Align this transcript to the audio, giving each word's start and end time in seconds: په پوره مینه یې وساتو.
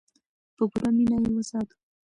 په 0.55 0.63
پوره 0.71 0.89
مینه 0.95 1.17
یې 1.23 1.29
وساتو. 1.35 1.75